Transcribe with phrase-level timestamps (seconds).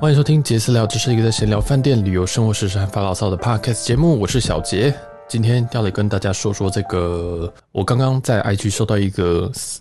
[0.00, 4.16] 欢迎收听杰私聊，这是一个在闲聊饭店、旅游、生活、时事和发牢骚的 podcast 节目。
[4.16, 4.94] 我是小杰，
[5.26, 7.52] 今天要来跟大家说说这个。
[7.72, 9.80] 我刚刚在 IG 收到一个私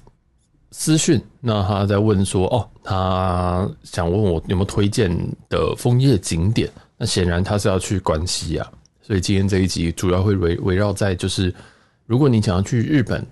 [0.71, 5.15] 私讯，那他在问说，哦，他想问我有没有推荐
[5.49, 6.67] 的枫叶景点。
[6.97, 8.67] 那显然他是要去关西啊，
[9.03, 11.53] 所以今天这一集主要会围围绕在就是，
[12.07, 13.23] 如果你想要去日本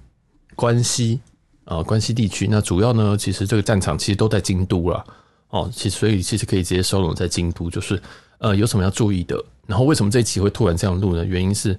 [0.53, 1.19] 关西
[1.63, 5.03] 啊、关西地区，那主要呢，其实这个战场其实都在京都啦。
[5.49, 8.01] 哦，其所以其实可以直接收拢在京都，就是
[8.39, 9.43] 呃有什么要注意的。
[9.67, 11.25] 然后为什么这一期会突然这样录呢？
[11.25, 11.77] 原因是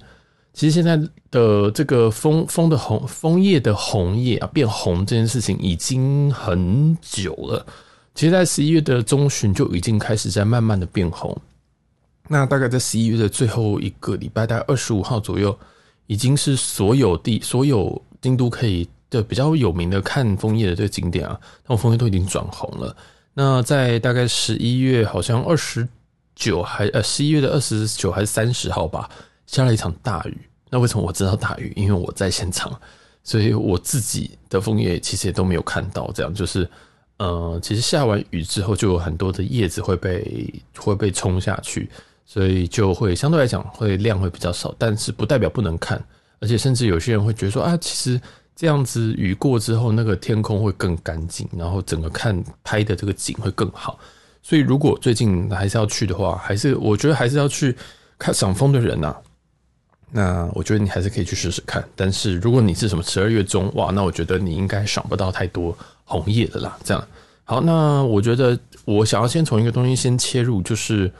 [0.52, 0.96] 其实现在
[1.30, 7.66] 的这个枫枫的红枫叶的红叶啊变红这件事情已经很久了。
[8.14, 11.36] 其实，在十一月的中旬就已经开始在慢慢的变红。
[12.28, 15.56] 那大概在十一月的最后一个礼拜，大概二十五号左右，
[16.06, 22.96] 已经是所有地所有京都可以的比较有名的看枫叶的这个景点啊，那枫叶都已经转红了。
[23.38, 25.86] 那在大概十一月，好像二十
[26.34, 29.10] 九还呃十一月的二十九还是三十号吧，
[29.46, 30.38] 下了一场大雨。
[30.70, 31.70] 那为什么我知道大雨？
[31.76, 32.80] 因为我在现场，
[33.22, 36.10] 所以我自己的枫叶其实也都没有看到。
[36.14, 36.66] 这样就是，
[37.18, 41.90] 呃，其实下完雨之后，就有很多的叶子会被会被冲下去，
[42.24, 46.02] 所以就会相对来讲会量会比较少，但是不代表不能看，
[46.40, 48.18] 而且甚至有些人会觉得说啊，其实。
[48.56, 53.98] 这样子雨过之后，那个天空会更干净，然后整个看拍的这个景会更好。
[54.42, 57.76] 所以如果最近还是要去的话，还是我觉得还是要去
[58.18, 59.16] 看赏枫的人呐、啊。
[60.10, 61.86] 那我觉得你还是可以去试试看。
[61.94, 66.78] 但是如果你是什么十二月中哇，那我觉得你应该赏不到太多红叶的啦。
[66.82, 67.08] 这样
[67.44, 71.12] 好，那我觉得我想要先从一个东西先切入，就是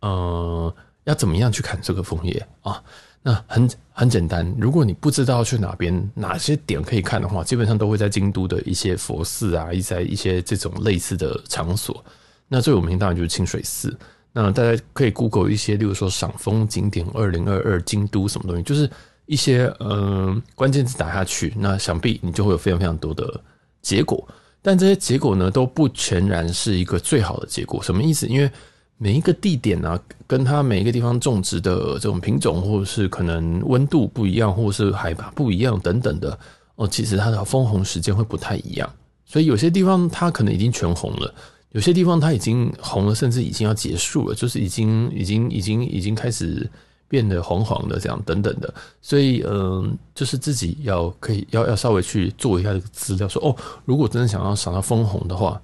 [0.00, 2.82] 呃，要怎么样去看这个枫叶啊？
[3.22, 12.04] 那很很简单，如果你不知道去哪边哪些点可以看的话，基本上都会在京都的一些佛寺啊，一在一些这种类似的场所。
[12.48, 13.96] 那最有名当然就是清水寺。
[14.32, 18.90] 那大家可以 Google 一些，例如说赏枫景点二零二二京都什么东西，就是
[19.26, 23.40] 一些嗯、关键字打下去，那想必你就会有非常非常多的
[23.82, 24.26] 结果。
[24.60, 27.82] 但这些结果呢，都不全然是一个最好的结果。
[27.82, 28.26] 什么意思？
[28.26, 28.50] 因为
[28.98, 36.38] 每一个地点呢、啊，跟它每一个地方种植的这种品种，或者是可能温度不一样，或者是海拔不一样等等的
[36.76, 38.88] 哦，其实它的分红时间会不太一样。
[39.24, 41.34] 所以有些地方它可能已经全红了，
[41.72, 46.70] 有些地方它已经红了，甚至已经要结束了，就是已经已经已经已经开始
[47.08, 48.72] 变得黄黄的这样等等的。
[49.00, 55.60] 所以嗯，就是自己要可以要要稍微去做一下这个资料，说哦，如果真的想要赏到分红的话。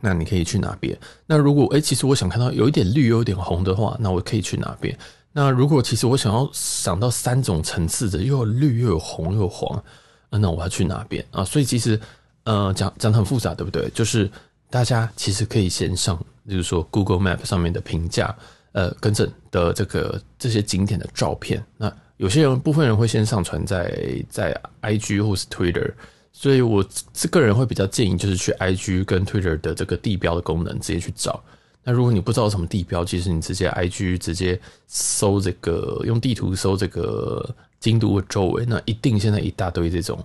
[0.00, 0.98] 那你可以去哪边？
[1.26, 4.96] 那如果诶、其实我想看到有一点绿，有点红的话，那我可以去哪边？
[5.32, 9.82] 那如果其实我想要想到三种层次的，又有绿又有红又有黄，
[10.30, 11.44] 那我要去哪边啊？
[11.44, 12.00] 所以其实
[12.44, 13.88] 呃，讲讲得很复杂，对不对？
[13.90, 14.30] 就是
[14.68, 16.18] 大家其实可以先上，
[16.48, 18.34] 比如说 Google Map 上面的评价，
[18.72, 21.64] 呃，跟着的这个这些景点的照片。
[21.76, 25.92] 那有些人部分人会先上传在在 IG 或是 Twitter。
[26.40, 31.38] 所以，我这个人会比较建议，就是去 IG 跟 Twitter 的这个地标的功能直接去找。
[31.84, 40.18] 那如果你不知道什么地标，其实你直接 IG 直接搜这个，用地图搜这个京都的周围，那一定现在一大堆这种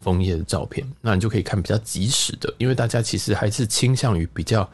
[0.00, 4.66] 枫叶的照片，那你就可以看比较及时的，因为大家其实还是倾向于比较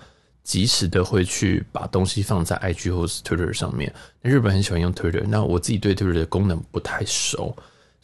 [0.44, 3.92] 及时的会去把东西放在 IG 或是 Twitter 上面。
[4.22, 7.56] 那日本很喜欢用 Twitter，那我自己对 Twitter 的功能不太熟。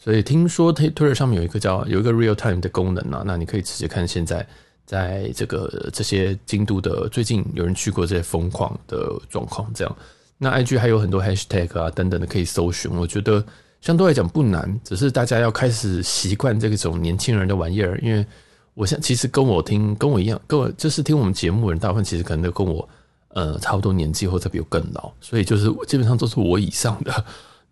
[0.03, 4.45] 所以听说 Twitter 上面有一个叫有一个 Real Time 的功能啊，那你可以直接看现在
[4.85, 9.95] 在这个这些京都的最近有人去过这些疯狂的状况，这样。
[10.37, 13.41] 那 IG 还有很多 Hashtag 啊等等的可以搜寻，我觉得
[13.79, 17.97] 相对来讲不难，只是大家要开始习惯这种年轻人的玩意儿。
[18.03, 18.25] 因为
[18.73, 22.89] 我想其实跟我听跟我一样，跟我就是听我们节目的人，大部分其实可能都跟我
[23.29, 27.23] 呃差不多年纪或者比我更老，所以就是基本上都是我以上的。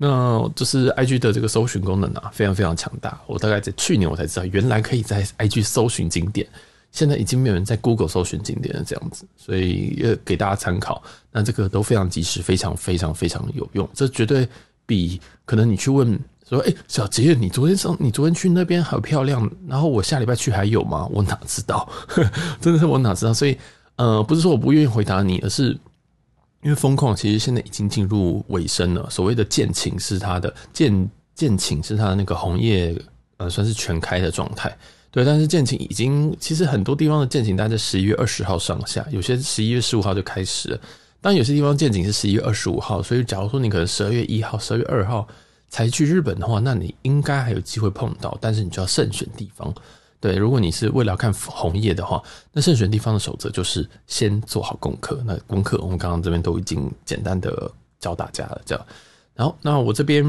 [0.04, 3.22] 那就是 I G 的这个搜寻功能啊，非常非常强大。
[3.28, 6.48] 我大概在去年我才知道，原来可以在 I G 搜寻景点，
[6.92, 11.04] 现在已经没有人在 Google 搜寻景点了这样子，所以也给大家参考。
[11.32, 13.88] 那这个都非常及时，非常非常非常有用。
[13.94, 14.50] 这绝对
[14.88, 21.08] 比可能你去问说，哎、小杰，你昨天上你昨天去那边好漂亮，然后我下礼拜去还有吗？
[21.12, 21.88] 我哪知道？
[22.60, 23.32] 真的是我哪知道？
[23.36, 23.56] 所以
[23.98, 25.78] 呃，不是说我不愿意回答你，而是。
[26.62, 32.96] 因为枫况其实现在已经进入尾声了，所谓的见顷是它的见见顷是它的那个红叶，
[33.38, 34.76] 呃，算是全开的状态。
[35.10, 40.80] 对，但是见顷已经其实很多地方的见顷大概在十一月二十号上下，有些十一月十五号就开始了。
[41.20, 45.28] 当然有些地方见景是十一月二十五号，所以假如说你可能十二月一号、十二月二号
[45.68, 49.74] 才去日本的话，那你应该还有机会碰到，但是你就要慎选地方。
[50.22, 52.24] 对，如果你是为了看红叶的话，
[52.54, 55.22] 那慎选地方的守则就是先做好功课。
[55.26, 57.70] 那功课我们刚刚这边都已经简单的
[58.00, 58.86] 教大家了，这样。
[59.34, 60.24] 然后，那我这边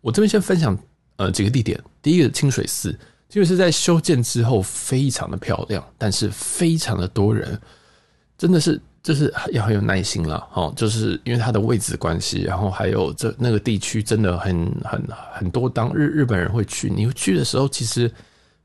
[0.00, 0.78] 我这边先分享
[1.16, 1.78] 呃几个地点。
[2.00, 2.90] 第一个清水寺，
[3.28, 7.60] 清水寺在修建之后非常的漂亮，但是非常的多人，
[8.38, 8.80] 真的是。
[9.04, 18.10] 就是要很有耐心了，哦，就是因为它的位置关系，然后还有这那个地区真的很很很多当日日本人会去，你去的时候其实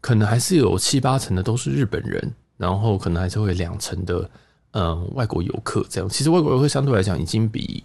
[0.02, 4.30] 可能还是有七八成的都是日本人，然后可能还是会两成的
[4.72, 6.10] 嗯外国游客这样。
[6.10, 7.84] 其实外国游客相对来讲已经比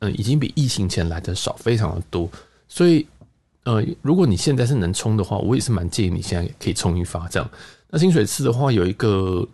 [0.00, 2.28] 嗯已经比疫情前来的少，非常的多。
[2.68, 3.06] 所以
[3.64, 7.50] 呃，如果你现在是能冲的话，我也是蛮建议你现在可以冲一发这样。
[7.88, 9.46] 那清水寺的话有一个。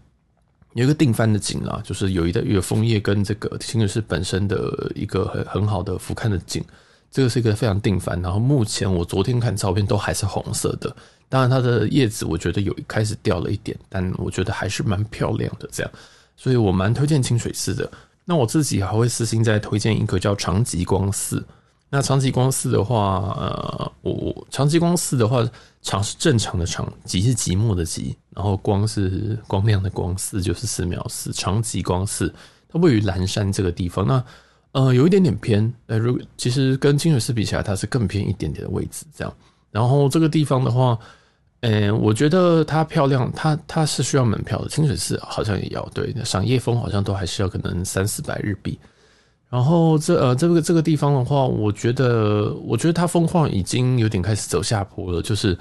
[0.74, 6.62] 有一个定番的景啦，就是有一个有枫叶跟这个清水寺本身的一个很很好的俯瞰的景，
[7.10, 8.20] 这个是一个非常定番。
[8.20, 10.94] 然后目前我昨天看照片都还是红色的，
[11.28, 15.92] 当然它的叶子我觉得有开始掉了一点，但我觉得还是蛮漂亮的这样，
[16.36, 17.90] 所以我蛮推荐清水寺的。
[18.24, 21.44] 那我自己还会私心再推荐一个叫长吉光寺。
[21.90, 25.42] 那长吉光寺的话，呃，我长吉光寺的话，
[25.80, 32.30] 长是正常的长，吉是寂寞的吉，然后光是光亮的光，寺就是寺庙寺，长吉光寺，
[32.68, 34.06] 它位于岚山这个地方。
[34.06, 34.22] 那
[34.72, 39.34] 呃，有一点点偏，呃，如其实跟清水寺比起来，它是更偏一点点的位置，这样。
[39.78, 40.98] 然后这个地方的话，
[41.60, 44.68] 呃，我觉得它漂亮，它它是需要门票的。
[44.68, 48.76] 清水寺好像也要，对，赏叶枫好像都还是要可能三四百日币。
[49.48, 55.22] 然后这呃这个这个地方的话，我觉得我觉得它风况已经有点开始走下坡了。
[55.22, 55.56] 就是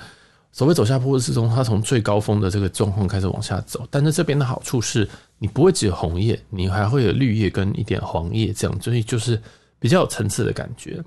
[0.52, 3.86] 所谓走下坡是从它从最高峰的这个状况开始往下走。
[3.92, 9.40] 但是这边的好处是，你不会只有红叶，你还会有绿叶跟一点黄叶这样，所以就是
[9.78, 11.04] 比较有层次的感觉。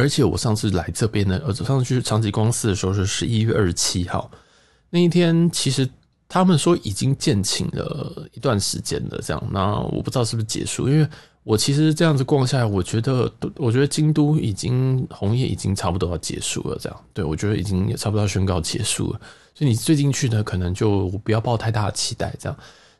[0.00, 4.30] 而且我上次来这边呢，呃，上次去长吉光寺的时候是十一月二十七号
[4.88, 5.88] 那一天，其实
[6.28, 9.48] 他们说已经建晴了一段时间了，这样。
[9.52, 11.06] 那我不知道是不是结束，因为。
[11.42, 19.20] 我其实这样子逛下来，我觉得，我觉得京都已经红叶已经差不多要结束了，这样，对，我觉得已经也差不多宣告结束了。
[19.54, 22.56] 所以你最近去呢，可能就不要抱太大的期待，这样。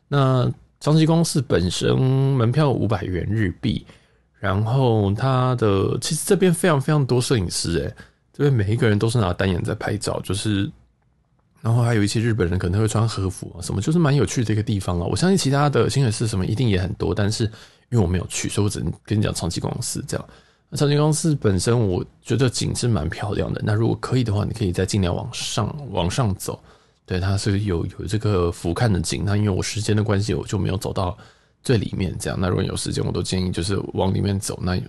[0.07, 3.85] 那长吉光寺本身门票五百元日币，
[4.41, 7.95] 然后他的其实这边非常非常多摄影师，诶，
[8.33, 10.69] 这边每一个人都是拿单眼在拍照，就是，
[11.61, 15.05] 然后还有一些日本人可能会穿和服啊什么，就是蛮有趣的一个地方啊。
[15.05, 17.49] 我相信其他的清水寺什么一定也很多，但是。
[17.91, 20.25] 因为我没有去，所以我只能跟你讲长吉光寺这样。
[20.69, 23.61] 那长吉光寺本身，我觉得景是蛮漂亮的。
[23.65, 26.57] 那如果可以的话，你可以再尽量往上往上走。
[27.05, 29.23] 对，它是有有这个俯瞰的景。
[29.25, 31.17] 那因为我时间的关系，我就没有走到
[31.63, 32.39] 最里面这样。
[32.39, 34.59] 那如果有时间，我都建议就是往里面走。
[34.61, 34.79] 那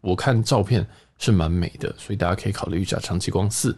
[0.00, 0.86] 我看照片
[1.18, 3.76] 是蛮美的，所以大家可以考虑一下长吉光寺。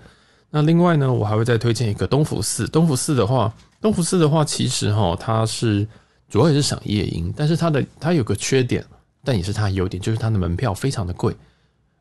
[0.51, 2.67] 那另外呢，我还会再推荐一个东福寺。
[2.69, 5.87] 东福寺的话，东福寺的话，其实哈，它是。
[6.27, 8.85] 主要也是赏夜莺，但是它的它有个缺点，
[9.23, 11.33] 但也是它的优点，就是它的门票非常的贵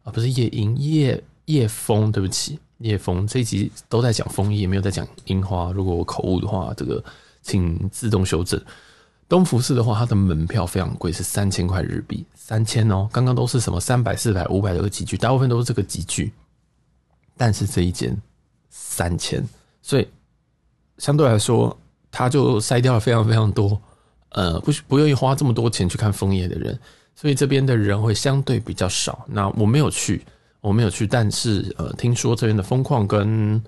[0.01, 5.71] 啊，不是夜莺夜夜枫，对不起，夜风这一集都在讲枫叶，没有在讲樱花。
[5.71, 7.03] 如果我口误的话，这个
[7.43, 8.59] 请自动修正。
[9.27, 13.09] 东福寺的话，它的门票非常贵，是三千块日币，三千哦。
[13.11, 16.31] 刚刚都是什么三百、四百、五百的集聚，大部分都是这个集聚，
[17.35, 18.15] 但是这一间
[18.69, 19.43] 三千，
[19.81, 20.07] 所以
[20.97, 21.75] 相对来说，
[22.11, 23.81] 它就筛掉了非常非常多。
[24.29, 26.79] 呃，不不愿意花这么多钱去看枫叶的人，
[27.15, 29.25] 所以这边的人会相对比较少。
[29.27, 30.25] 那我没有去，
[30.59, 33.63] 我没有去，但是呃，听说这边的风况跟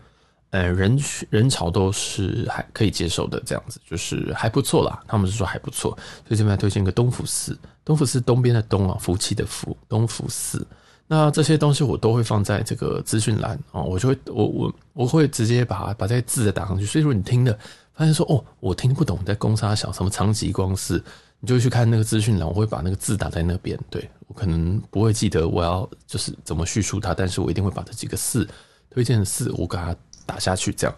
[0.51, 5.01] 呃人群人潮都是还可以接受的，这样子就是还不错啦。
[5.07, 5.91] 他们是说还不错，
[6.27, 7.57] 所以这边推荐一个东福寺。
[7.83, 10.65] 东福寺东边的东啊，福气的福，东福寺。
[11.07, 16.85] 那这些东西我都会放在这个资讯栏哦，我就会我我我会直接把把这些字打上去。
[16.85, 17.57] 所以说你听的。
[17.97, 21.01] 发现说哦，我听不懂在攻杀小什么长吉光寺，
[21.39, 23.79] 你就去看那个资讯栏，我会把那个字打在那边。
[23.89, 28.45] 对，我可能不会记得我要就是怎么叙述它，但是我一定会把这几个寺
[28.89, 30.71] 推荐的寺我给它打下去。
[30.73, 30.95] 这样，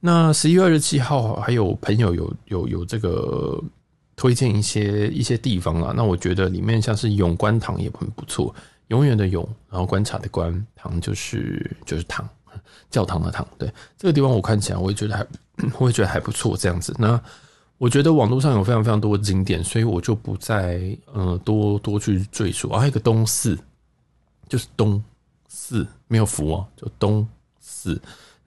[0.00, 3.62] 那十一月二十七号还有朋友有有有这个
[4.16, 8.54] 推荐一些一些地方啊，那我觉得里面像是永观堂也很不错，
[8.88, 12.28] 永远的永，然后观察的观，堂就是就是堂。
[12.90, 15.26] 教堂的堂，对，这个地方我看起来我也觉得还，
[15.78, 16.94] 我也觉得还不错这样子。
[16.98, 17.20] 那
[17.76, 20.80] 我觉得网络上有非常非常多的景点，所以我就不再
[21.12, 22.70] 呃多多去赘述。
[22.70, 23.56] 还有一个东寺，
[24.48, 25.02] 就是东
[25.48, 27.28] 寺没有福哦，就东
[27.60, 28.00] 寺。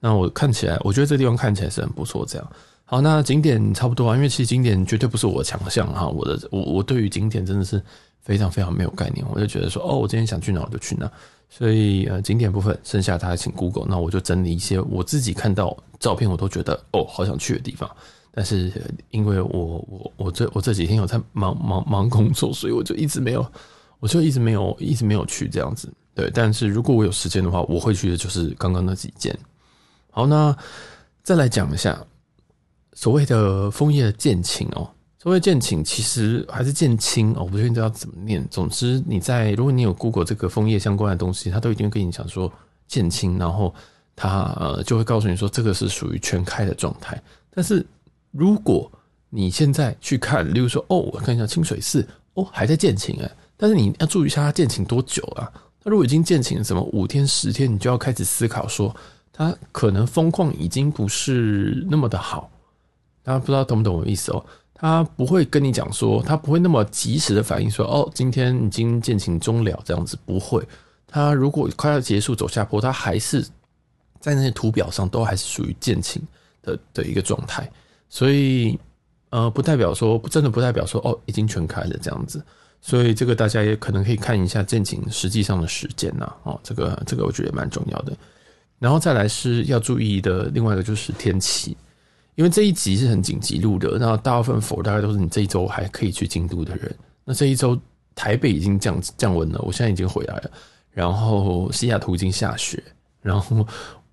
[0.04, 2.26] 那我看起来，我觉得这个地方看起来是很不错。
[2.26, 2.52] 这样，
[2.84, 6.08] 好，那景点差不多啊，因为其实景点绝对不是我的强项哈。
[6.08, 7.80] 我的我我对于景点真的是
[8.20, 11.08] 非常非常没有概念，我就觉得说哦，我今天想去哪我就去哪。
[11.48, 17.88] 所以呃，景点部分剩下大家请 Google，那我就整理一些我自己看到照片我都觉得哦好想去的地方。
[18.34, 18.72] 但是
[19.10, 23.46] 因为我我我这我这几天有在忙忙忙工作，所以我就一直没有，
[24.00, 25.88] 我就一直没有一直没有去这样子。
[26.12, 29.38] 对，但是如果我有时间的话，我会去的就是刚刚那几间。
[30.14, 30.54] 好，那
[31.22, 31.98] 再来讲一下
[32.92, 34.90] 所谓的枫叶的见晴哦。
[35.18, 38.46] 所谓见晴，其实还是见青哦，我不确定这要怎么念。
[38.50, 42.52] 总之，你在如果你有 Google 这个枫叶相关的东西，它都一定会跟你讲说
[42.86, 43.74] 见青，然后
[44.14, 47.18] 它呃就会告诉你说这个是属于全开的状态。
[47.54, 47.86] 但是
[48.32, 48.90] 如果
[49.30, 55.50] 你现在去看，例如说哦，我看一下清水寺哦，还在见晴哎，但是你要注意一下它见晴多久啊？
[55.84, 58.94] 那如果已经见晴了什么五天十天，你就要开始思考说，
[59.32, 62.50] 它可能风况已经不是那么的好。
[63.22, 64.44] 大家不知道懂不懂我意思哦？
[64.74, 70.60] 他不会跟你讲说，他不会那么及时的反应说，哦，今天已经见晴终了这样子，不会。
[71.06, 73.40] 他如果快要结束走下坡，他还是
[74.18, 76.20] 在那些图表上都还是属于见晴
[76.62, 77.70] 的的一个状态，
[78.08, 78.76] 所以
[79.30, 82.44] 呃，不代表说真的不代表说哦，已经全开了这样子。
[82.80, 88.12] 所以这个大家也可能可以看一下见晴实际上的时间呐，哦，这个这个我觉得蛮重要的。
[88.82, 91.76] 然后再来是要注意的另外一个就是天气，
[92.34, 96.92] 因为这一集是很紧急录的，那大部分否大概都是你这一周还可以去京都的人。
[97.24, 97.80] 那这一周
[98.12, 100.50] 台北已经降降温了，我现在已经回来了，
[100.90, 102.82] 然后西雅图已经下雪，
[103.20, 103.64] 然后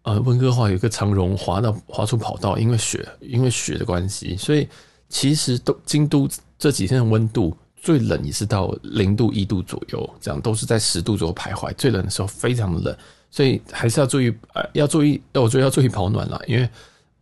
[0.04, 4.70] 呃温哥华有一个长荣滑到滑出跑道，因为雪因为雪的关系，所以
[5.10, 7.58] 其实都京都这几天的温度。
[7.82, 11.74] 最冷也是到零度一度左右，这样都是在十度左右徘徊。
[11.76, 12.98] 最冷的时候非常的冷，
[13.32, 16.40] 所以还是要注意，呃，要注意，我觉得要注意保暖啦。
[16.48, 16.70] 因为，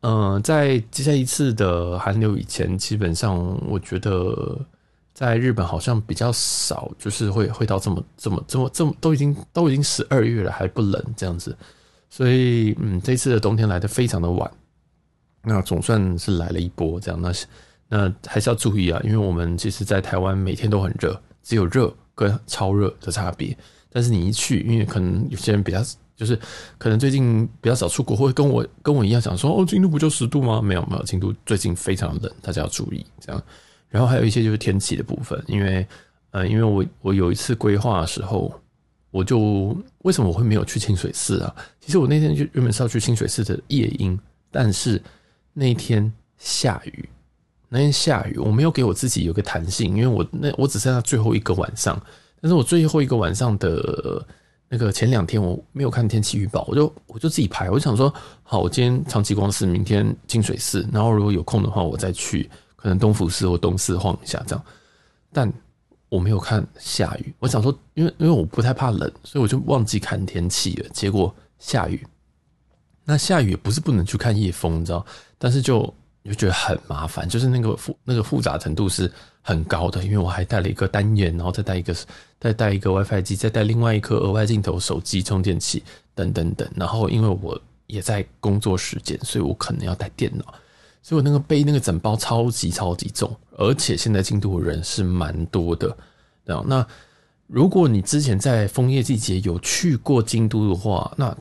[0.02, 3.38] 嗯、在接下一次的寒流以前，基本上
[3.68, 4.60] 我觉得
[5.14, 11.56] 在日本好像比较少，就是会会到这么这么这么这么都已经都已经十二月了还不冷这样子。
[12.10, 14.50] 所以，嗯，这次的冬天来的非常的晚，
[15.44, 17.46] 那总算是来了一波这样那是。
[17.90, 23.58] 那还是要注意啊，因为我们其实，在台湾每天都很热，只有热跟超热的差别。
[23.91, 25.84] 但是你一去，因为可能有些人比较，
[26.15, 26.38] 就是
[26.77, 30.62] 可能最近比较少出国，或跟我跟我一样想说，哦，京都不就十度吗？
[30.62, 33.44] 没有没有，京都最近非常冷，大家要注意这样。
[33.89, 35.88] 然后还有一些就是天气的部分，因为
[36.32, 38.53] 呃，因为我我有一次规划的时候，
[39.12, 41.56] 我就为什么我会没有去清水寺啊？
[41.79, 44.20] 其实我那天就原本是要去清水寺的夜莺，
[44.51, 45.01] 但是
[45.53, 47.08] 那天下雨。
[47.70, 52.01] 那天下雨，我没有给我自己有个弹性，因为我那我只剩下最后一个晚上，
[52.41, 54.25] 但是我最后一个晚上的
[54.70, 58.13] 那个前两天我没有看天气预报，我就我就自己排，我就想说，
[58.44, 64.65] 好，我今天长崎光寺，明天清水寺，然后如果有空的话，我再去可能东福寺或东寺晃一下这样，
[65.32, 65.51] 但
[66.10, 72.06] 我没有看下雨，我想说，因为因为我不太怕冷，所以我就忘记看天气了，结果下雨，
[73.06, 75.06] 那下雨也不是不能去看夜风，你知道，
[75.38, 75.94] 但是就。
[76.27, 81.96] 就觉得很麻烦，就是那个复那个复杂程度是很高的，因为我还带了一个单眼，然后再带一个
[82.39, 86.69] 再带一个 WiFi 机，再带另外一颗额外镜头、手机、充电器等等等。
[86.75, 90.53] 然后因为我也在工作时间，所以我可能要带电脑，
[91.01, 95.96] 所以我那个背那个整包超级超级重，而且现在京都的人是蛮多的。
[96.65, 96.86] 那
[97.48, 101.38] 如果你之前在枫叶季节有去过京都的话，那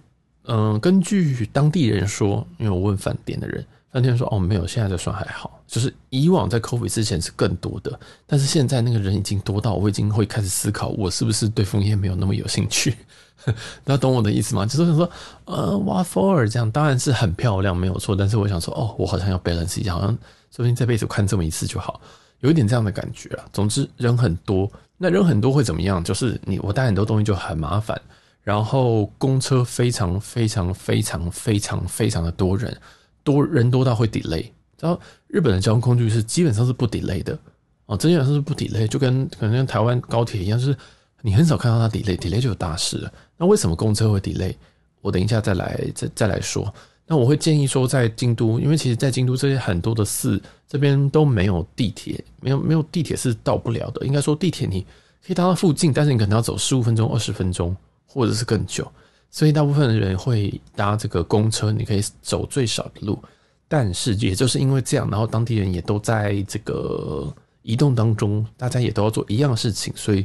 [0.48, 3.66] 嗯、根据当地人说，因为我问饭店的人。
[3.98, 12.94] 那天说哦，没有，现在就算还好，就是以往在 COVID 之前是更多的，但是现在那个人已经多到我已经会开始思考，我是不是对枫叶没有那么有兴趣？
[13.84, 14.66] 大家懂我的意思吗？
[14.66, 15.10] 就是想说，
[15.46, 20.10] 呃，What for 这样当然是很漂亮，没有错，但是我想说，哦，我好像要 balance 一下，好像
[20.50, 21.98] 说不定这辈子看这么一次就好，
[22.40, 23.44] 有一点这样的感觉啊。
[23.50, 26.04] 总之人很多，那人很多会怎么样？
[26.04, 27.98] 就是你我带很多东西就很麻烦，
[28.42, 32.76] 然后公车非常非常非常非常非常的多人。
[33.26, 34.46] 多人多到会 delay，
[34.78, 37.36] 然后日本的交通工具是基本上是不 delay 的
[37.86, 40.76] 哦，基本上是不 delay，就跟可能跟台湾高铁一样，就是
[41.22, 43.12] 你很少看到它 delay，delay 就有大事了。
[43.36, 44.54] 那为什么公车会 delay？
[45.00, 46.72] 我等一下再来再再来说。
[47.08, 54.06] 那我会建议说，在京都，因为其实，在京都这些很多的寺这边都没有地铁，没有没有地铁是到不了的。
[54.06, 54.80] 应该说地铁你
[55.24, 58.90] 可以搭到附近，但是你可能要走十五分钟、二十分钟，或者是更久。
[59.30, 63.22] 所以大部分的人会搭这个公车，你可以走最少的路，
[63.68, 70.24] 但是也就是因为这样，然后当地人也都在这个移动当中，大家也都要做一样的事情，所以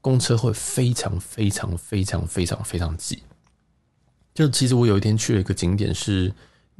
[0.00, 3.22] 公车会非常非常非常非常非常挤。
[4.34, 6.30] 就其实我有一天去了一个景点是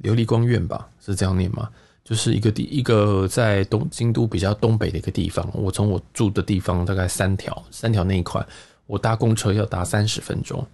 [0.02, 1.68] 琉璃光院吧，是这样念吗？
[2.02, 5.48] 就是一个地一个在东京都比较东北的一个地方。
[5.54, 8.44] 我从我住的地方大概三条三条那一块，
[8.86, 10.66] 我搭公车要搭三十分钟。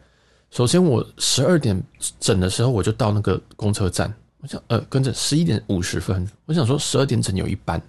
[0.51, 1.83] 首先我十二点
[2.19, 7.81] 整的时候我就到那个公车站，我想呃跟着十一点五十分，我想说十二点整有一班，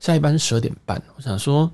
[0.00, 1.70] 下一班是十二点半，我想说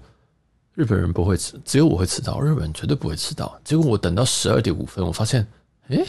[0.75, 3.61] 日本人不会迟，只有我会迟到，日本人绝对不会迟到。
[3.63, 5.47] 结果我等到十二点五分，我发现，
[5.89, 6.05] 诶，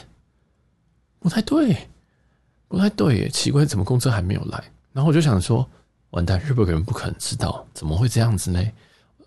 [1.19, 1.77] 不太对，
[2.67, 4.63] 不太对耶，奇怪，怎么公车还没有来？
[4.93, 5.67] 然后我就想说，
[6.11, 8.71] 完蛋，日本人不可能迟到，怎么会这样子呢？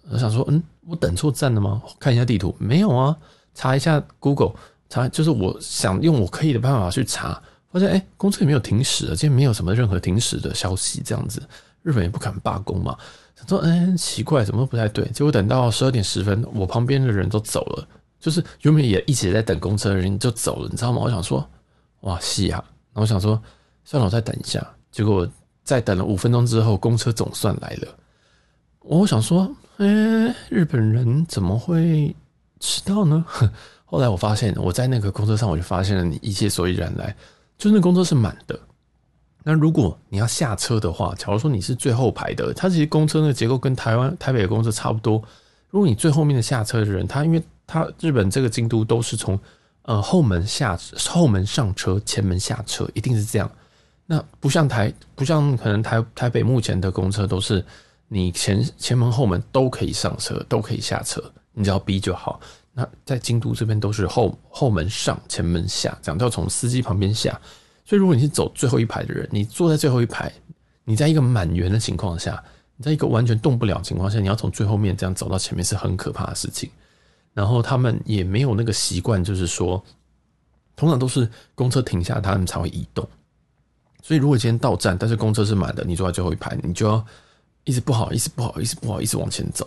[0.09, 1.83] 我想说，嗯，我等错站了吗？
[1.99, 3.17] 看一下地图，没有啊，
[3.55, 4.55] 查一下 Google，
[4.88, 7.40] 查就是我想用我可以的办法去查，
[7.71, 11.43] 发现哎，公车也没有停驶，今天没有什么任何停驶的消息，这样子，
[11.83, 12.97] 日本也不敢罢工嘛。
[13.35, 15.05] 想说，嗯，奇怪，怎么不太对？
[15.11, 17.88] 结果等到十二点十分，我旁边的人都走了，
[18.19, 21.00] 就是原本也一直在等公车的人就走了，你知道吗？
[21.02, 21.49] 我想说，
[22.00, 22.62] 哇，是啊！
[22.93, 23.40] 然后我想说，
[23.85, 24.66] 算了，我再等一下。
[24.90, 25.28] 结果。
[25.66, 27.88] 在等了五分钟之后，公车总算来了。
[28.83, 32.14] 我想说，诶，日本人怎么会
[32.61, 33.26] 迟到呢？
[33.88, 37.16] 后来我发现，我在那个公车上，我就发现了你一切所以然来，
[37.57, 38.59] 就是那公车是满的。
[39.43, 45.23] 那如果你要下车的话，假如说你是最后排的，它其实公车那个结构跟台湾台北的公车差不多。
[45.71, 49.38] 如果你最后面的下车的人，他因为他日本这个京都都是从
[49.83, 50.76] 呃后门下
[51.09, 53.49] 后门上车，前门下车，一定是这样。
[54.07, 57.64] 那不像台，不像可能台台北目前的公车都是
[58.09, 62.40] 你前前门后门都可以上车，都可以下车，你只要逼就好。
[62.78, 67.40] 那在京都这边都是后后门上，前门下，讲到从司机旁边下。
[67.87, 70.30] 所以如果你是走最后一排的人，你坐在最后一排，
[70.85, 72.45] 你在一个满员的情况下，
[72.76, 76.68] 你在一个完全动不了情况下，你要从最后面这样走到前面是很可怕的事情。
[77.33, 79.83] 然后他们也没有那个习惯，就是说，
[80.75, 83.09] 通常都是公车停下，他们才会移动。
[84.02, 87.02] 所以，如果今天到站，但是公车是满的，你坐在最后一排，你就要
[87.64, 89.66] 一直不好意思、不好意思、不好意思往前走。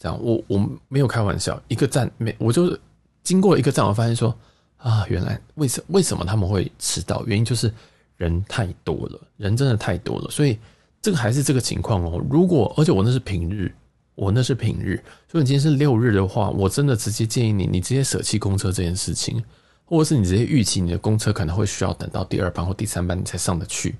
[0.00, 2.80] 这样，我我没有开玩笑，一个站没，我就是
[3.22, 4.34] 经过一个站，我发现说
[4.78, 7.22] 啊，原来为什为什么他们会迟到？
[7.26, 7.72] 原因就是
[8.16, 10.30] 人太多了，人真的太多了。
[10.30, 10.58] 所以
[11.02, 12.20] 这个还是这个情况哦。
[12.30, 13.70] 如果而且我那是平日，
[14.14, 14.96] 我那是平日，
[15.30, 19.44] 所以你今天是六日的话，我真的直接建议你，你直接舍弃公车这件事情。
[19.84, 23.96] 或者是你直接预期你的公车可能会需要等到第二班或第三班你才上得去，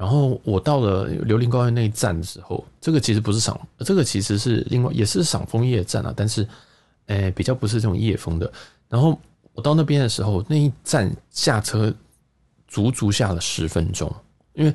[0.00, 6.48] 然后我到了琉璃高原那一站的时候，这个其实不是赏，这个其实是另外也是赏枫叶站啊，但是，
[7.08, 8.50] 诶、比较不是这种叶枫的。
[8.88, 9.20] 然后
[9.52, 11.94] 我到那边的时候，那一站下车
[12.66, 14.10] 足足下了十分钟，
[14.54, 14.74] 因为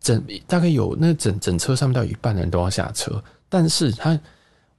[0.00, 4.18] 整大概有那整整车上面到一半的人都要下车，但是他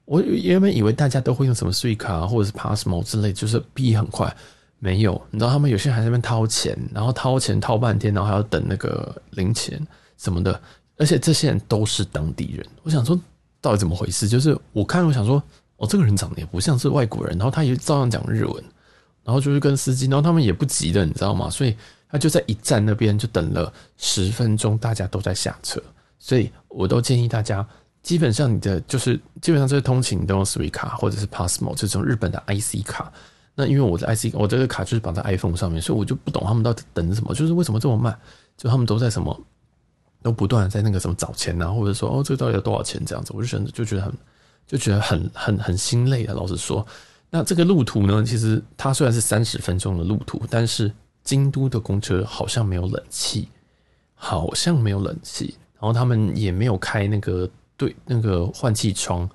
[0.06, 4.36] 我原本以为大家都会用什么 Suica 或者是 Passmo 之类，就是逼很快。
[4.84, 9.82] 没有，你知道他们有些人还在那边掏钱，然后掏钱掏半天，然后还要等那个零钱
[10.18, 10.60] 什么的，
[10.98, 12.68] 而且这些人都是当地人。
[12.82, 13.18] 我想说，
[13.62, 14.28] 到底怎么回事？
[14.28, 15.42] 就是我看，我想说，
[15.78, 18.62] 哦，这个人长得也不像是外国人，然后他也照样讲日文，
[19.24, 21.50] 然后就是跟司机，然后他们也不急的，你知道吗？
[21.50, 21.74] 所以
[22.10, 25.82] 他就在一站那边就等了十分钟，大家都在下车，
[26.20, 27.66] 所以我都建议大家，
[28.02, 33.10] 基本上你的就是基本上这些通勤都用 Suica 或者是 Passmo 这种日本的 IC 卡。
[33.56, 38.18] 那因为我的 IC，我这个卡就是绑在 iPhone 上面，所以我就不懂他们到底等什么，就是为什么这么慢？
[38.58, 39.40] 就他们都在什么，
[40.24, 44.14] 都不断在那个什么找钱啊，或者说哦，这个到底要多少钱这样子，我就觉得就觉得很
[44.66, 46.34] 就觉得很很很心累的。
[46.34, 46.84] 老实说，
[47.30, 50.92] 那这个路途呢，其实它虽然是三十分钟的路途，但是
[51.24, 53.48] 京都的公车好像没有冷气，
[54.16, 59.30] 好像没有冷气，然后他们也没有开那个对那个换气窗，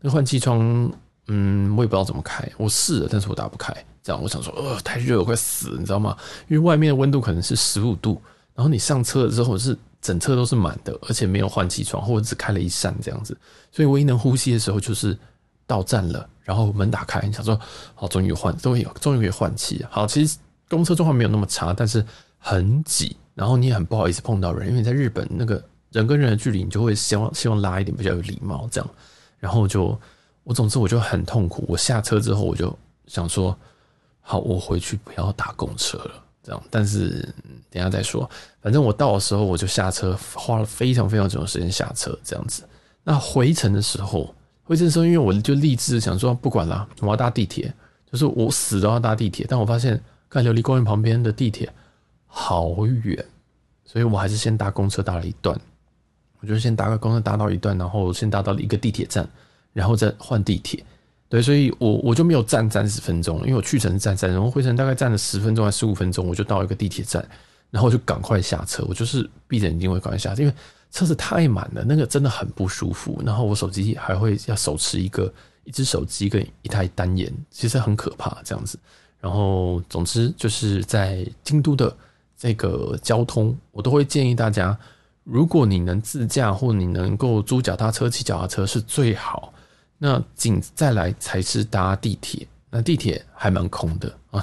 [0.00, 0.92] 那换气窗。
[1.32, 3.72] 嗯，我也不知道怎么开，我试了，但是我打不开。
[4.02, 6.16] 这样，我想说，呃，太热了，快死，你知道吗？
[6.48, 8.20] 因为外面的温度可能是十五度，
[8.52, 13.36] 然后你上车了之后是整车都是满的，而且没有换气窗，或者只开了一扇这样子，
[13.70, 15.16] 所以唯一能呼吸的时候就是
[15.68, 17.60] 到站了，然后门打开，你想说，
[17.94, 19.86] 好，终于换，终于，终于可以换气。
[19.88, 20.36] 好，其实
[20.68, 22.04] 公车状况没有那么差，但是
[22.38, 25.62] 很挤，然后你也很不好意思碰到人，因为在日本那个
[25.92, 28.90] 人跟人的距离，你就会希望希望拉一点比较有礼貌这样，
[29.38, 29.96] 然后就。
[30.50, 31.64] 我总之我就很痛苦。
[31.68, 33.56] 我下车之后我就想说，
[34.20, 36.10] 好，我回去不要搭公车了，
[36.42, 36.60] 这样。
[36.68, 37.32] 但是
[37.70, 38.28] 等下再说。
[38.60, 42.64] 反正我到的时候我就下车，花了非常非常久的时间下车，这样子。
[43.04, 44.34] 那回程的时候，
[44.64, 47.72] 回程的时候，因为我就立志想说，不管了，我要搭地铁，
[48.10, 49.46] 就是我死都要搭地铁。
[49.48, 51.72] 但我发现，看琉璃公园旁边的地铁
[52.26, 53.24] 好远，
[53.84, 55.56] 所以我还是先搭公车搭了一段。
[56.40, 59.24] 我就先搭个公车搭到一段，然后先搭到了一个地铁站。
[59.72, 60.84] 然后再换地铁，
[61.28, 67.24] 对，所以我我就没有站三十分钟，因为我去程站站，然后回程大概站了十分钟还十五分钟，我就到一个地铁站，
[67.70, 70.54] 然后就赶快下车，我就是闭着眼睛会赶快下车，因为
[70.90, 73.22] 车子太满了，那个真的很不舒服。
[73.24, 78.76] 然后我手机还会要手持一个一只手机跟一台单眼，其实很可怕这样子。
[79.20, 81.96] 然后总之就是在京都的
[82.36, 84.76] 这个交通，我都会建议大家，
[85.22, 89.54] 如果你能自驾或你能够租脚踏车、骑脚踏车是最好。
[90.02, 94.42] 那紧再来才是搭地铁，那地铁还蛮空的啊，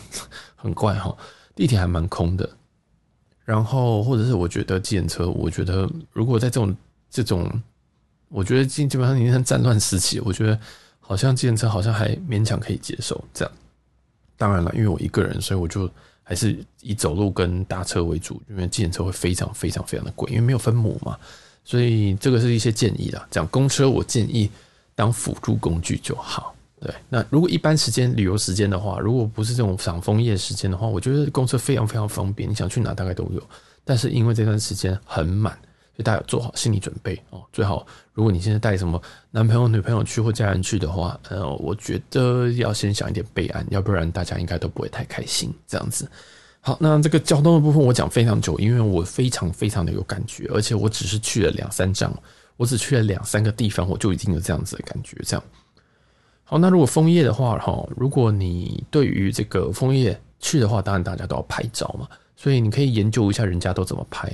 [0.56, 1.18] 很怪哈，
[1.56, 2.48] 地铁还蛮空的。
[3.44, 6.78] 然后或者是我觉得计程车，我觉得如果在这种
[7.10, 7.50] 这种，
[8.30, 10.60] 我觉得基基本上已经战乱时期，我觉得
[11.00, 13.52] 好像计程车好像还勉强可以接受这样。
[14.38, 15.90] 当然了，因为我一个人，所以我就
[16.22, 21.18] 还是以走路跟搭车为主，因为计程车会非常非常非常的贵，因为没有分母嘛。
[21.66, 23.28] 所以这个是一些建议啦。
[23.32, 24.52] 讲公车，我建议。
[24.98, 26.92] 当辅助工具就好，对。
[27.08, 33.40] 那如果一般时间旅游时间的话，如果不是这种赏枫叶时间的话，我觉得公车非常非常方便，你想去哪大概都有。
[33.86, 37.44] 但是因为这段时间很满，所以大家要做好心理准备哦。
[37.54, 45.54] 最好如果你现在带什么男朋友、女朋友去或家人去的话，呃，我觉得要先想一点备案，要不然大家应该都不会太开心。
[45.68, 46.10] 这样子。
[46.60, 52.12] 好，那这个交通的部分我讲非常久，因为我非常非常的有感觉，而且我只是去了两三站。
[52.58, 55.16] 我只去了两三个地方，我就已经有这样子的感觉。
[55.24, 55.44] 这样，
[56.44, 64.28] 好，那如果枫叶的话，哈，如果你对于这个枫叶去的话，当然大家都要拍照嘛，所以你可以研究一下人家都怎么拍。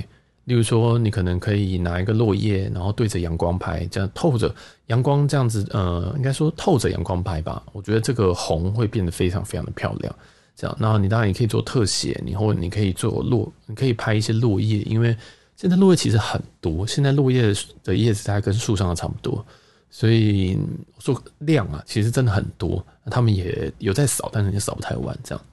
[0.45, 4.53] 例如说，你可能可以拿一个落叶，然后对着阳光拍，这样透着
[4.87, 7.61] 阳光，这样子，呃，应该说透着阳光拍吧。
[7.71, 10.15] 我觉得这个红会变得非常非常的漂亮。
[10.55, 15.13] 这样，那你当然也可以做特写，你或你可以做落，你可以拍一些落叶，因为。
[15.55, 19.45] 现在落叶其实很多，现在落叶的叶子大概跟树上的差不多，
[19.89, 20.57] 所以
[20.99, 22.85] 说量啊，其实真的很多。
[23.11, 25.45] 他们也有在扫，但是也扫不太完这样。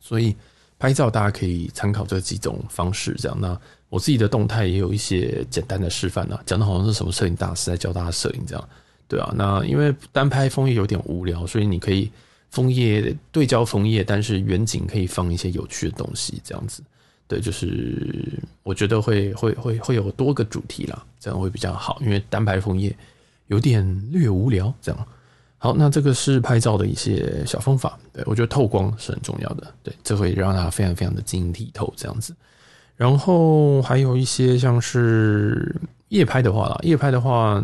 [0.00, 0.36] 所以
[0.78, 3.38] 拍照大家可以参考这几种方式，这样。
[3.40, 8.68] 那我自己的动态也有一些简单的示范啊，讲的好像是什么摄影大师在教大家摄影这样，
[9.08, 9.32] 对啊。
[9.36, 12.10] 那因为单拍枫叶有点无聊，所以你可以
[12.50, 16.82] 枫叶对焦枫叶，但是远景可以放一些有趣的东西，这样子。
[17.30, 18.28] 对，就是
[18.64, 22.92] 我觉得会会会会有多个主题啦，这样会比较好，因为单拍枫叶
[23.46, 24.74] 有点略无聊。
[24.82, 25.06] 这样
[25.56, 27.96] 好，那这个是拍照的一些小方法。
[28.12, 32.34] 对，我觉得透光是很重要的，对，这会让它非常非常的晶莹剔透这样子。
[32.96, 35.72] 然后还有一些像是
[36.08, 37.62] 夜拍的话啦，夜拍的话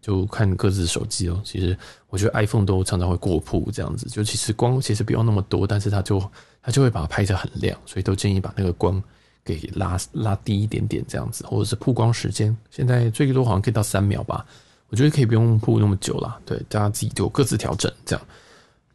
[0.00, 1.40] 就看各自手机哦。
[1.44, 1.76] 其实
[2.08, 6.22] 我觉得 iPhone 都常常会过曝这样子，就其实光其实不用那么多，但是它就。
[6.66, 9.00] 它就会把它拍得很亮，所以都建议把那个光
[9.44, 14.44] 给拉拉低一点点，这样子，或者是曝光时间，现在最多好像可以到三秒吧，
[14.88, 18.26] 我觉得可以不用曝那么久了，对，大家自己就各自调整这样。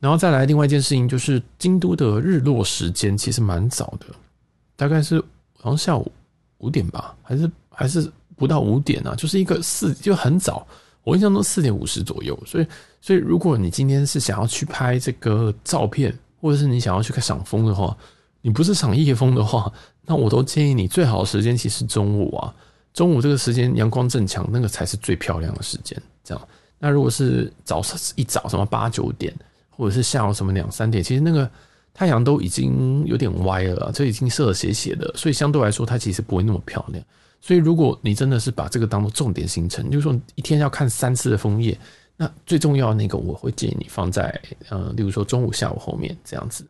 [0.02, 4.08] 然后再来另外一件事情，就是京都的日落时间其实蛮早的，
[4.76, 5.18] 大概是
[5.58, 6.12] 好像下午
[6.58, 10.68] 五点吧，还是还是不到五点啊，就是一个四就很早，
[11.04, 12.68] 我印象中四点五十左右，所以
[13.00, 16.14] 所以如果你今天是想要去拍这个照片。
[16.44, 17.96] 或者是你想要去看赏枫的话，
[18.42, 19.72] 你不是赏夜枫的话，
[20.08, 22.52] 那我都建议你最好的时间其实中午啊，
[22.96, 25.96] 中午这个时间阳光正强，那个才是最漂亮的时间。
[26.24, 26.48] 这样，
[26.80, 29.32] 那如果是早上一早什么八九点，
[29.70, 31.48] 或者是下午什么两三点，其实那个
[31.94, 37.06] 太阳都已经有点歪了，这已经射斜斜的，所以相对来说它其实不会那么漂亮。
[37.42, 41.78] 所以如果你真的是把这个当做重点行程，就是说一天要看三次的枫叶。
[42.16, 46.64] 那最重要的那个，我会建议你放在呃，例如说中午、下午后面这样子。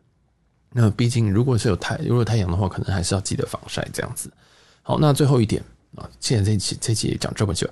[0.72, 4.32] 那毕竟如果是有太，如果太阳的话，可能还是要记得防晒这样子。
[4.80, 5.62] 好，那最后一点
[5.94, 7.68] 啊，现在这期这期也讲这么久，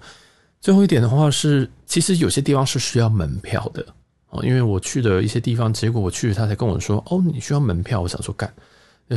[0.60, 3.82] 最后一点的话是，其实有些地方是需要门票的
[4.28, 4.44] 哦。
[4.44, 8.02] 因为我去的一些地方，结果我去了，他才跟我说，哦，你需要门票。
[8.02, 8.52] 我想说干，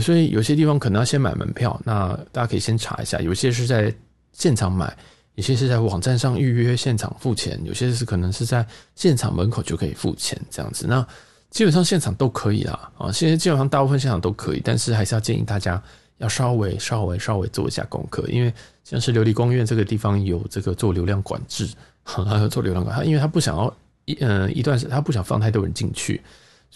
[0.01, 1.79] 所以有些地方可能要先买门票。
[1.83, 3.93] 那大家可以先查一下，有些是在
[4.31, 4.95] 现场买。
[5.35, 10.85] 有些是在网站上预约现场付钱，有些是可能是在现场门口就可以付钱这样子。
[10.87, 11.03] 那
[11.49, 15.81] 基本上现场都可以啦，啊，现在基本上大部分现场都可以，但是还是要建议大家
[16.19, 18.53] 要稍微稍微稍微做一下功课，因为
[18.83, 21.67] 像是琉璃光院这个地方有这个做流量管制，
[22.03, 23.75] 还要做流量管，他因为他不想要
[24.05, 26.21] 一嗯一段时，他不想放太多人进去，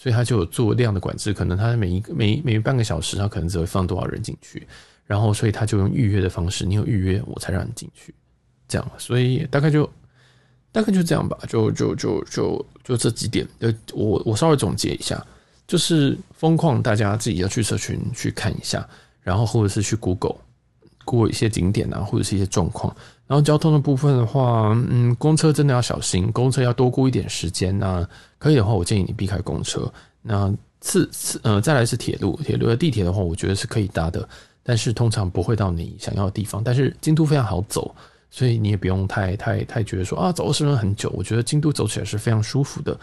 [0.00, 4.64] 所以他就有做量的管制，可能他每一个每每半个小时他可能只会放多少人进去，
[5.04, 8.14] 然后所以他就用预约的方式，你有预约我才让你进去。
[8.68, 9.90] 这样，所以大概就
[10.70, 15.20] 大概就这样吧，就就就就就这几点，呃，我我稍微总结一下，
[15.66, 18.88] 就是枫况，大家自己要去社群去看一下，
[19.20, 20.36] 然后或者是去 Google
[21.04, 22.94] 过一些景点啊，或者是一些状况。
[23.28, 27.78] 然后交通的部分的话，嗯，公车真的要小心，公车要多估一点时间。
[27.78, 28.04] 那
[28.38, 29.88] 可以的话，我建议你避开公车。
[30.22, 34.26] 那次次呃，再来是铁路，铁路的地铁的话，我觉得是可以搭的，
[34.62, 36.64] 但是通常不会到你想要的地方。
[36.64, 37.94] 但是京都非常好走。
[38.30, 41.10] 所以你也不用太太太觉得说啊，走二十分很久。
[41.16, 42.94] 我觉得京都走起来是非常舒服的。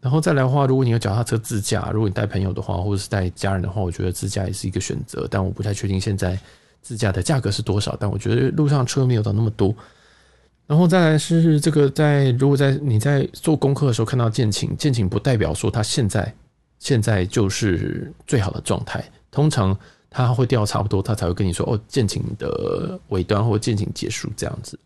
[0.00, 5.26] 然后再来的话，如果你有脚踏车自驾，如果你带朋友的话，或者是带家人的话，我觉得自驾也是一个选择。
[5.28, 6.38] 但我不太确定现在
[6.82, 7.96] 自驾的价格是多少。
[7.98, 9.74] 但我觉得路上车没有到那么多。
[10.66, 16.32] 然后再来是这个在，如果在你在做功课的时候看到健晴，健晴不代表说它现在
[16.78, 19.04] 现在就是最好的状态。
[19.30, 19.76] 通常
[20.08, 24.78] 它会掉差不多，它才会跟你说哦，健晴的尾端或健晴结束这样子。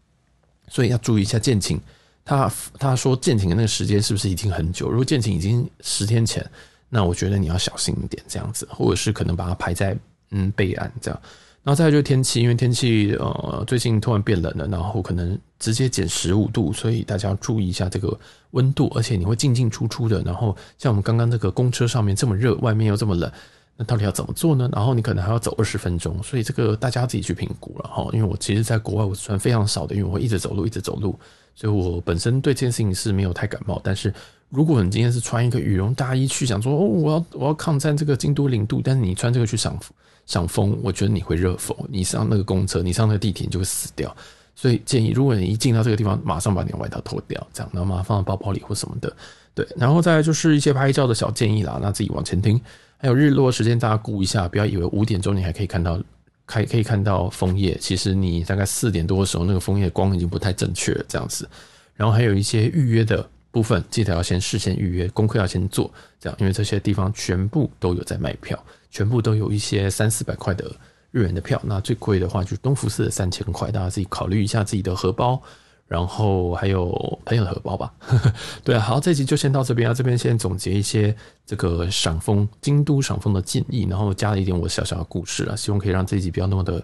[0.69, 1.79] 所以要注意一下健晴。
[2.27, 4.89] 他他说健晴的那个时间是不是已经很久？
[4.89, 6.43] 如果健晴已经十天前，
[6.89, 9.95] 那我觉得你要小心一点，这样子，或者是可能把它排在
[10.31, 11.21] 嗯备案这样。
[11.65, 18.15] 然后再就是天气，因为天气呃最近突然变冷了，然后可能直接减十五度，所以大家要注意一下这个
[18.51, 20.23] 温度，而且你会进进出出的。
[20.23, 23.33] 然后像我们刚刚这个公车上面这么热，外面又这么冷，
[23.79, 24.69] 那到底要怎么做呢？
[24.75, 28.07] 然后你可能还要走二十分钟，所以这个大家自己去评估了哈。
[28.13, 31.19] 因为我其实在国外我算非常少的，因为我会一直走路，一直走路。
[31.55, 34.13] 所以我本身对这件事情是没有太感冒，但是
[34.51, 39.79] 如果你今天是穿一个羽绒大衣去，想说哦，我要我要抗战这个京都零度，但是你穿这个去赏
[40.27, 44.15] 赏枫，我觉得你会热疯，你上那个公车，你上那个地铁，你就会死掉。
[44.55, 49.15] 所以建议，如果你一进到这个地方，马上把你的外套脱掉，这样，然后把它放到包包里或什么的，
[49.55, 49.67] 对。
[49.77, 52.61] 然后再来就是一些拍照的小建议啦，那自己往前听。
[52.97, 56.01] 还有日落时间，大家估一下，不要以为五点钟你还可以看到。
[56.47, 61.49] 可可以看到枫叶，其实你大概四点多的时候，那个枫叶光已经不太正确了，这样子。
[61.95, 68.63] 然后还有一些预约的部分，记得要先事先预约，功课要先做，这样，因为这些地方全部都有在卖票，
[68.95, 70.65] 全部都有一些三四百块的
[71.11, 71.61] 日元的票。
[71.65, 75.43] 那最贵的话就是东福寺的三千块，大家自己考虑一下自己的荷包。
[75.87, 76.89] 然后还有
[77.27, 77.93] 朋友的荷包吧，
[78.65, 79.93] 对啊，好，这集就先到这边啊。
[79.93, 86.83] 这边先总结一些这个赏枫京都赏枫的建议，然后加了一点我小小的故事啊，希望可以让这集不要那么的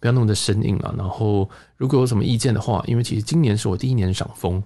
[0.00, 0.94] 不要那么的生硬啊。
[0.96, 4.62] 然后如果有什么意见的话，因为其实今年是我第一年赏枫，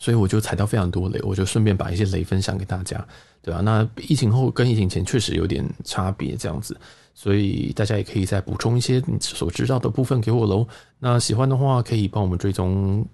[0.00, 3.06] 所以我就踩到非常多雷，我就顺便把一些雷分享给大家，
[3.42, 3.60] 对吧？
[3.60, 6.76] 那疫情后跟疫情前确实有点差别，这样子。
[7.12, 10.66] 所以大家也可以再补充一些你所知道的部分给我喽。
[10.98, 13.06] 那喜欢的话，可以帮我们追踪、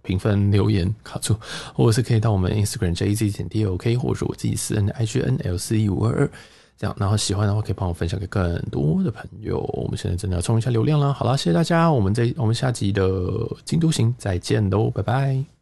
[0.00, 1.36] 评分、留言、卡住，
[1.74, 6.30] 或者是可以到我们 Instagram jz 点 DOK，或者是我自己私人的 IGNLC 五二二
[6.78, 6.96] 这样。
[6.98, 9.60] 然后喜欢的话，可以帮我分享给更多的朋友。
[9.74, 11.12] 我们现在真的要冲一下流量了。
[11.12, 13.04] 好啦，谢谢大家，我们这我们下集的
[13.66, 15.57] 京都行再见喽，拜拜。